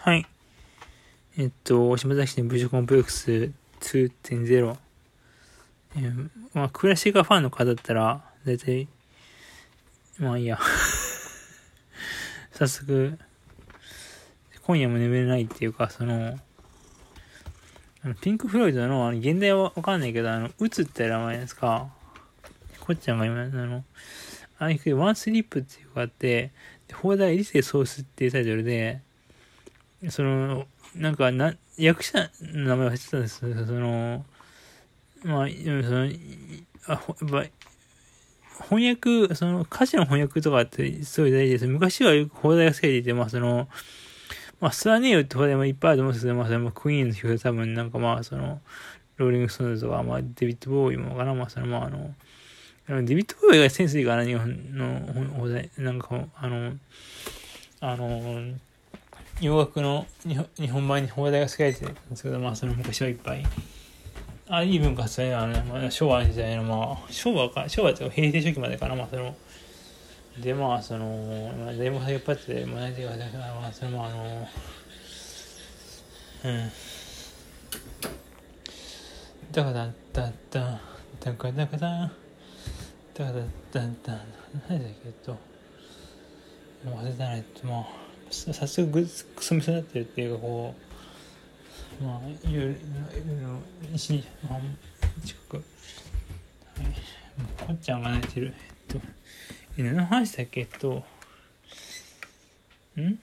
[0.00, 0.24] はい。
[1.36, 3.50] えっと、島崎市の部署コンプレックス
[3.80, 4.76] 2.0。
[5.96, 8.86] えー、まあ、クラシカファンの方だったら、だいたい、
[10.20, 10.56] まあいいや。
[12.54, 13.18] 早速、
[14.62, 16.38] 今夜も眠れないっていうか、その、
[18.04, 21.92] あのピンク・フロイドの、あの、現代はわかんないけど、あの、うつって名前ですか。
[22.78, 23.84] こっちゃんが今、あの、
[24.60, 26.52] ああいうワンスリップっていうのがあって、
[26.92, 29.02] 放題理性ソースっていうタイトルで、
[30.10, 34.24] その、なんかな、役者の名前忘れてたんですけどその、
[35.24, 36.08] まあ、その、
[36.86, 37.50] あ、ほやっぱ、
[38.64, 41.66] 翻訳、その歌詞の翻訳とかってすごい大事です。
[41.66, 43.68] 昔はよく放題がつけていて、まあその、
[44.60, 48.60] まあ、スワネーよって放題もいっぱいあると思うんですけど、まあそれもクイーンの曲で多分なんかまあその、
[49.16, 56.72] ローリングストーンズとか、まあデビッド・ボーイもかな、まあそのまああの、デビッド・ボーイがセンスいいかな、日本の放題、なんかあの、
[57.80, 58.54] あの、
[59.40, 63.44] 洋楽の日本版に放題が使えてたんですけど、まあその昔はいっぱい。
[64.48, 65.34] あ、いい文化ですね。
[65.34, 69.36] あの、まあ、昭和時代の、まあ、昭和か、昭和って平成初期までかな、まあその、
[70.40, 73.16] で、まあその、まあ、全部先っぱって、まあ何て言うか、
[73.60, 74.48] まあそれもあの、
[76.44, 76.70] うん。
[79.50, 80.80] だからだだだ
[81.20, 82.12] だかだかだ
[83.14, 84.18] だかだだだ何だっ
[84.68, 85.32] けえっと
[86.84, 90.74] もう忘れたねもう早速ぐくそみそになってるっていうかこ
[92.00, 92.74] うまあいろいろ
[93.92, 94.60] 西に、まあ、
[95.24, 95.64] 近く、はい、
[97.66, 98.54] こっちゃんが寝てる。
[98.54, 99.06] えっと
[99.82, 100.60] 何の話だっけ？
[100.60, 101.04] えっと
[103.00, 103.18] ん？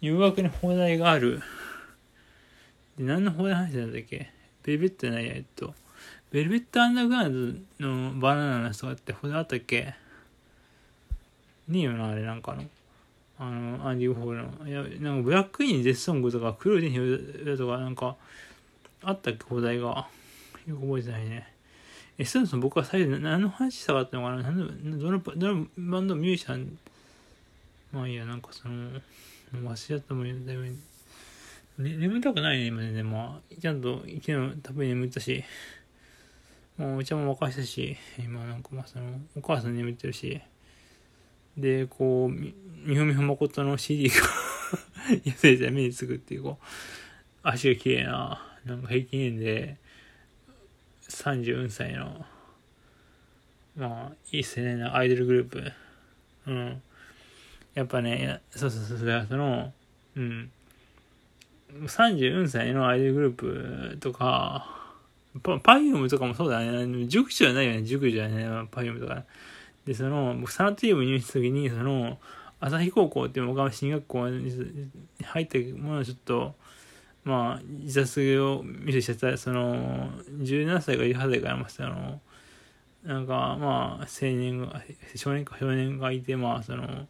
[0.00, 1.42] 誘惑に放題がある。
[2.98, 4.30] で何の放題話なんだっけ？
[4.62, 5.74] ベルベットじゃないやえっと
[6.32, 9.94] ベルベットアンダーグラウンドのバナナの人がって放題あったっけ？
[11.68, 12.64] ねえよなあれなんかの？
[13.38, 14.68] あの、アンディ・ウォーホルの。
[14.68, 18.16] いや、なんかブラックインデスソングとか、黒い手に拾とか、なんか、
[19.02, 20.08] あったっけ、放題が。
[20.66, 21.52] よく覚えてないね。
[22.18, 26.78] え、そもそも僕は最初何の話したかったのかななんどの、どのバンドミュージシャン、
[27.92, 29.00] まあいいや、なんかその、
[29.52, 33.02] 忘れちゃったもん、だいぶ、ね、眠たくないね、今ね。
[33.02, 35.44] まあ、ちゃんと昨日たっぷり眠ったし、
[36.78, 40.40] もうお茶も沸かしたし、今なんかまあその、お母さん眠ってるし、
[41.56, 42.54] で、こう、み
[42.98, 44.14] ほみほ誠の CD が
[45.24, 46.64] 痩せて目につくっていう、こう、
[47.42, 49.76] 足が綺麗な、なんか平均年で、
[51.08, 52.24] 34歳の、
[53.76, 55.72] まあ、いいっすね、アイドルグループ。
[56.46, 56.82] うん。
[57.74, 59.72] やっぱね、そうそうそう、その、
[60.16, 60.50] うん。
[61.72, 64.72] 34歳のアイドルグループとか、
[65.42, 67.06] パパイウムとかもそうだね。
[67.06, 69.24] 塾じゃないよね、塾じゃないパイウムとか。
[69.86, 72.18] で、その、僕、サナトリウム入試した時に、その、
[72.60, 74.50] 朝日高校っていう岡進学校に
[75.22, 76.54] 入ったものをちょっと、
[77.24, 80.10] まあ、自殺を見せちゃった、その、
[80.40, 82.20] 17歳か18歳からました、あの、
[83.04, 84.82] なんか、まあ、青年が、
[85.14, 87.06] 少年か少年がいて、まあ、その、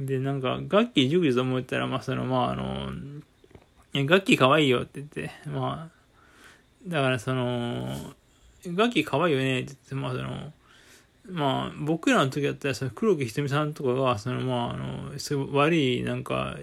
[0.00, 2.92] で、なんか、楽器熟女と思ったら、まあ、その、まあ、あの、
[3.92, 6.00] 楽器可愛いよって言って、まあ、
[6.86, 8.14] だからその、
[8.64, 10.52] 楽器可愛いよねって言って、まあ、その、
[11.28, 16.56] まあ、僕らの時だったら、その黒木ひとみさんとかが、その、まあ、あの、すごい悪い、なんか、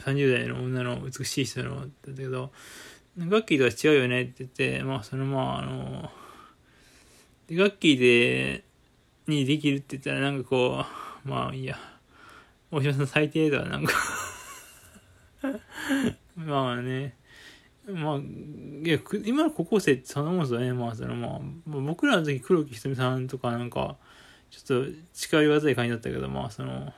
[0.00, 2.52] 30代の女の美しい人の、だったけど、
[3.18, 6.10] ガッキーとは違うよねって言って、まあ、その、まあ、あの、
[7.50, 8.64] ガッキーで、
[9.26, 10.84] にできるって言ったら、なんかこ
[11.24, 11.78] う、まあ、いいや、
[12.70, 13.94] 大島さん最低だ、なんか。
[16.36, 17.16] まあね、
[17.92, 20.72] まあ、いや、今の高校生ってそんなもんですよね。
[20.72, 23.96] まあ、そのまあ、僕らの時黒木ひとみさんとかなんか、
[24.50, 26.92] ちょっと近寄りがたい感じだったけど、まあ、その、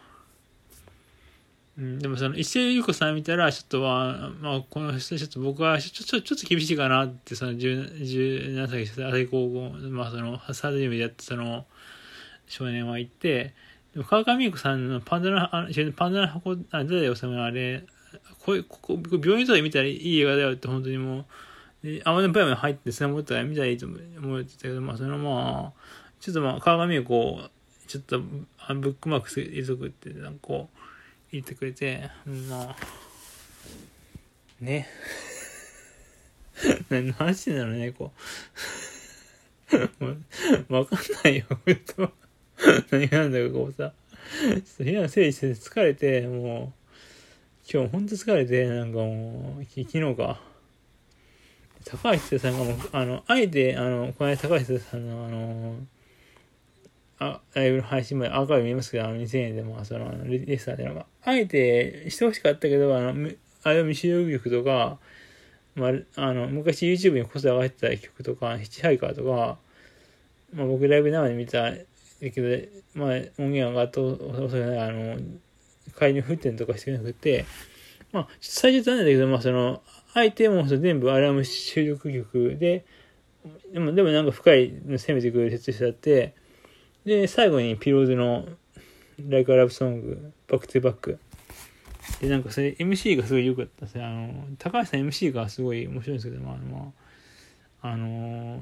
[1.79, 11.67] うん、でもその、石井優子さん見たら、ちょっとは、まあ、この人、ちょっと僕は、ちょ、ちょ、ちょっと厳しいかなって、その、17歳、朝日高校、まあ、その、サードジムでやって、その、
[12.47, 13.55] 少年は行って、
[13.95, 17.85] でも川上優子さんのパンダの、あパンダの箱、あ、誰だよ、そのあれ、
[18.45, 21.27] こういうここ、病院とか見たらいい映画だよって本当にも
[21.83, 25.81] う、で、アマゾンプライムに入ってそのことは見たらいいと思ってたけど、まあ、そのまあ、
[26.21, 27.51] ちょっとまあ、鏡をこう、
[27.89, 30.79] ちょっと、ブックマーク入れとくって、なんかこう、
[31.33, 32.11] 言ってくれて、
[32.49, 32.77] まあ、
[34.61, 34.89] ね。
[36.91, 38.13] 何の話なのね、こ
[39.73, 39.77] う。
[40.75, 41.47] わかんないよ、
[42.91, 43.93] 何がなんだかこうさ、
[44.41, 46.80] ちょっと部屋の整理して疲れて、もう、
[47.73, 50.41] 今日ほんと疲れて、なんかもう、昨日か。
[51.85, 55.77] 高橋さんがもう、あの、あえて、あの、この間高橋さんの、あの、
[57.21, 64.99] あライブの配信までアーカイブ見ますけど、あの2000円でも、その、レレスターでの、まあ、えてしてほしかったけど、あの、むあれ未使用曲とか、
[65.77, 69.59] まあ、あの、昔 YouTube にこそ上がってた曲とか、ヒッチハイカーとか、
[70.53, 71.73] まあ僕ライブ生で見た
[72.21, 75.21] けど、まあ音源上がった遅いない、あの、
[75.99, 77.45] 帰りに降ってんとかしてなくて、
[78.13, 79.83] まあ、最初残念だけど、まあその、
[80.15, 82.85] 相手も全部アラーム収録曲で、
[83.73, 86.35] でも、でもなんか深いの攻めてくれる説してあって、
[87.05, 88.47] で、最後にピローズの
[89.29, 91.19] Like a Love Song、バックトゥバック。
[92.21, 94.05] で、なんかそれ MC がすごい良かったですね。
[94.05, 96.93] あの、高橋さん MC がすごい面白いんですけど、まあ、ま
[97.83, 98.61] あ、あの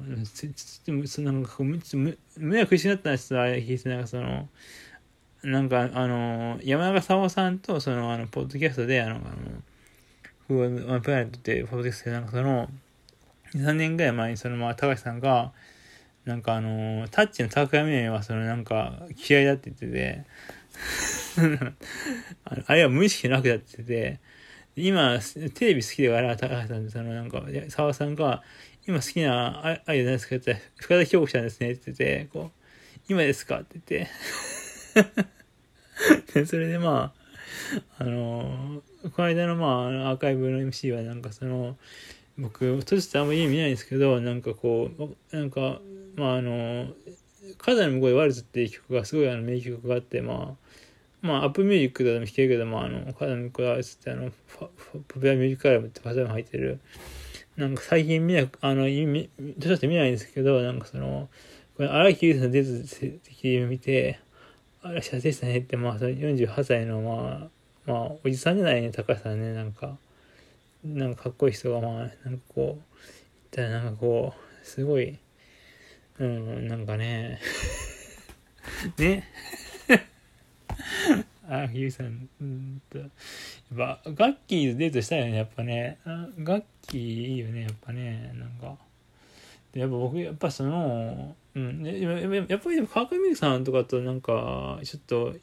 [0.85, 1.51] でも、そなんか、
[2.37, 4.47] 迷惑しなったんですよ、聞いて、なんかその、
[5.43, 9.25] なんか、あの、山中沙央さんと、その、あの、ポッドキャストで、あの、あの、
[10.47, 12.69] フーワンプラネットってポッドキャストで、なんかその、
[13.53, 15.53] 3年ぐらい前に、その、まあ、高橋さんが、
[16.25, 18.99] なんかあの、タッチの高めは、その、なんか、
[19.29, 20.25] 嫌いだって言ってて、
[22.43, 24.19] あれは無意識なくなってて、
[24.75, 25.19] 今、
[25.55, 28.43] テレビ好きだから、高橋さんで、そのなんか、沢さんが、
[28.85, 34.58] 今好きなアイドル何ですかって言って、深田京子ちゃんですねって言ってて、こう、今ですかって言って。
[36.33, 37.13] で、それでま
[37.97, 38.81] あ、あの、
[39.15, 41.77] この間のまあ、アーカイブの MC はなんかその、
[42.37, 45.81] 僕、閉じてあんまり家見ないんですけど、なんかこう、なんか、
[46.15, 46.93] まああの、
[47.57, 50.69] 風の向こうでワルツっていう曲がすごいあの名曲があって、まあ、
[51.21, 56.79] まあ、アップミュージックでも弾けるけど、まあ、あの、カナミコラスってあの、ポピュラーミュージックアルバムってパターン入ってる、
[57.57, 59.29] なんか最近見なく、あの、見、
[59.59, 61.29] ちょっと見ないんですけど、なんかその、
[61.75, 64.19] これ、荒木優さんのデート的に見て、
[64.81, 65.59] 荒木さんでしたね。
[65.59, 67.49] って、まあ、そ48歳の、ま
[67.87, 69.97] あ、まあ、おじさんじゃないね、高橋さんね、なんか、
[70.85, 72.77] なんかかっこいい人が、まあ、なんかこう、言っ
[73.51, 75.17] たらなんかこう、すごい、
[76.19, 77.41] うん、なんかね、
[78.97, 79.27] ね、
[81.49, 83.09] あ、ゆうさん、うんと、やっ
[83.75, 85.97] ぱ、ガッキーとデートしたよね、やっぱね。
[86.05, 88.77] ガッキーいいよね、やっぱね、なんか。
[89.73, 95.35] でやっぱ僕やっぱその、うん、やや,やっぱりでも川上美樹さんとかとなんかちょっと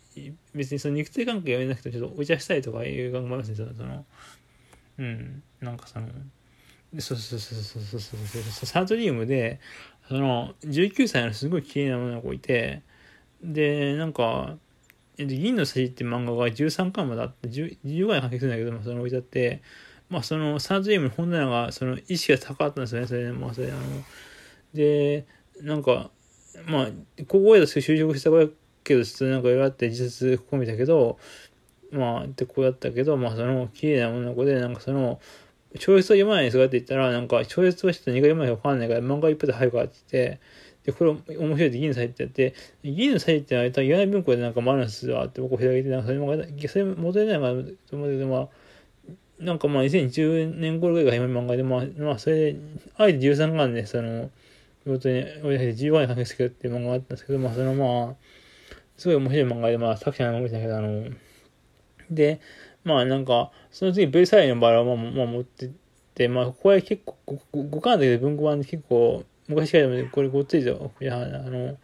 [0.55, 4.05] 別にその肉体関係やめなくてもちょっとお茶したいとかいう考えますねその
[4.99, 5.43] うん。
[5.61, 6.09] なんかその
[6.99, 9.61] そうそうそうそうそうそうそうそうサートリウムで
[10.09, 12.83] その19歳のすごい綺麗な女の子いて
[13.43, 14.57] でなんか
[15.19, 19.63] 「銀のさ」って漫画が13巻まであって 10, 10話に完結するんだけどもその置いてあって
[20.09, 23.81] まあ、その、サンドリームの本棚が、その、意識が高かったんですよね、それで、まあ、それ、あの、
[24.75, 25.27] で、
[25.63, 26.11] なんか、
[26.67, 26.89] まあ、
[27.27, 31.19] 高校へと就職したけど、ちょっとなんかいろいろあって自殺込めたけど、
[31.91, 35.21] まあ、で、こうやったけど、まあ、その、綺麗な女の子で、なんかその、
[35.75, 40.41] 小説を読まないですかって言ったら、なんか、小説はちょっと2回読まないか分かんないから、漫画一発で入るからって言って、
[40.87, 42.55] で、これ面白いって銀のサイトやって、
[42.85, 48.49] 銀のサイトって言わない文庫でなんかマナスはって僕を開いて、なんかそれも、それ戻れないかなと思うけど、まあ、
[49.39, 52.61] なんかまあ2010年頃ぐらいが今漫画で、まあ、まあそれで、
[52.97, 54.31] あえて13巻で、その、
[54.85, 58.15] 本当に、15にかけすけっていう漫画があったんですけど、まあそのまあ、
[58.97, 61.11] すごい面白い漫画で、まあ作者の見たけど、あの、
[62.11, 62.41] で、
[62.85, 65.71] まあなんか、その次ベルサイユのバラをまあ、まあ、持ってっ
[66.15, 67.17] て、まあこれ結構、
[67.53, 70.93] 5巻だけど文庫版で結構、昔からでもこれごっついぞ。
[71.01, 71.77] いや、あの、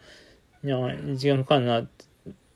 [0.63, 0.77] いや、
[1.15, 2.05] 時間かかるなって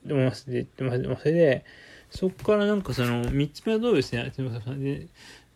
[0.09, 0.99] 思いますって言ってます。
[0.99, 1.65] まあ、それで、
[2.09, 4.31] そこからなんかその、三つ目はどうですね。
[4.35, 5.07] で、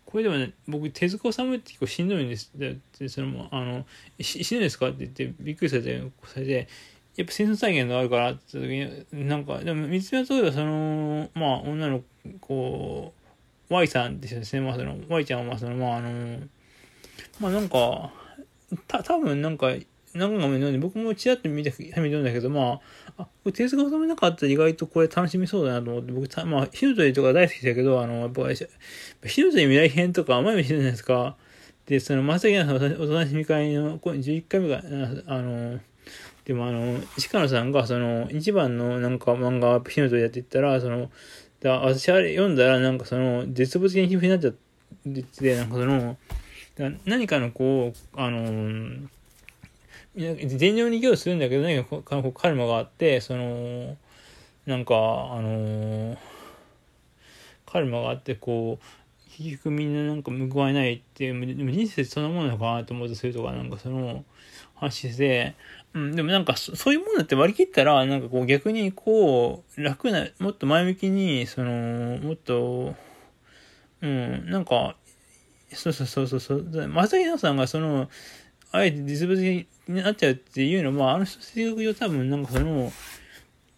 [0.05, 2.51] これでもね、僕、手塚治虫って結構しんどいんです。
[2.55, 3.85] で、その、あの、
[4.19, 6.67] し死ぬんですかって言ってびっくりされて、されて、
[7.15, 12.01] やっぱ戦争再現があるからって言った時に、なんか、でも三つ目はどうはその、まあ、女の
[12.41, 13.13] 子、
[13.69, 14.67] Y さんですよね。
[14.67, 16.39] まあ、その、Y ちゃんは、その、まあ、あの、
[17.39, 18.11] まあ、なんか、
[18.87, 19.71] た、多分なんか、
[20.13, 22.79] なんかね、僕もちらっと見て、見てるんだけど、ま
[23.17, 28.41] あ、あ、これ手塚治虫なかったら意外とこれ楽しみそうだなと思って、僕た、まあ、火の鳥とか大好きだけど、あの、やっぱ、
[29.27, 31.35] 火の鳥未来編とか前もしてるじゃないですか？
[31.85, 34.81] で、その、まさきなおとしみ会の、これ11回目が、
[35.27, 35.79] あの、
[36.45, 36.99] でもあの、
[37.31, 41.11] 鹿野さんが、その、一番のなんか漫画、火の鳥やって言ったら、その、
[41.61, 44.53] だ私あれ読んだら、なんかその、絶望的に皮膚になっちゃっ
[45.39, 46.17] て、なんかその、
[47.05, 49.07] 何かのこう、あの、
[50.15, 52.01] 善良に行するんだけど、何か
[52.33, 53.95] カルマがあって、その、
[54.65, 54.97] なんか、あ
[55.41, 56.17] のー、
[57.65, 64.25] カルマがあって、こう、結局みんななんか報われないっていう、でも人生そんなものなのかなと思うとするとか、なんかその
[64.75, 65.55] 話で、
[65.93, 72.95] うん、でもなんかそういうものだって割り切ったら、なんかこう逆にこう、楽な、もっと前向きに、その、もっと、
[74.01, 74.95] うん、なんか
[75.75, 76.87] そうそうそうそうそう。
[76.87, 78.09] 正木さんがその、
[78.71, 82.91] あえて実物になっちゃうっていうのは、あの人性格上多分なんかその、も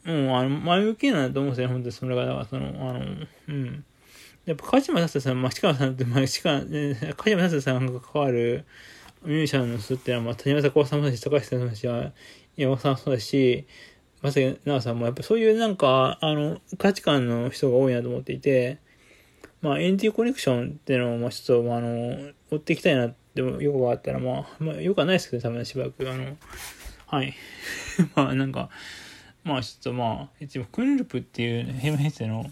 [0.05, 2.25] う、あの、前向きなんだと思うんですよ、本当にそれが。
[2.25, 2.99] だから、その、あの、
[3.47, 3.85] うん。
[4.45, 8.65] やっぱ、鹿島達也さん、まあ、鹿さんって、まあ、鹿、ね、鹿島達也さんが関わる
[9.23, 12.13] ミュージシャンの人ってのは、まあ、谷村孝さんもそうだし、高橋さんもそうだし、
[12.57, 13.65] 山本さんもそうだし、
[14.21, 18.79] まさきなさんも、やっぱそういうなんか、あの、価値観の人が多いなと思っていて、
[19.61, 26.37] まあ、エンティコネクションっていうのを、まあ、ちょっと、あの、追っていきたいなでもよくわかったら、まあ、まあ、よくはないですけど、多分しばらく、あの、
[27.07, 27.33] はい。
[28.15, 28.69] まあ、なんか、
[29.43, 32.51] まあ、ちょっとまあ、一応、クルルプっていうヘム編成の、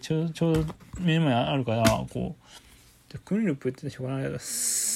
[0.00, 2.36] ちょうど、ちょうど目の前あるから、こ
[3.14, 4.94] う、クルルプってしょうがないです。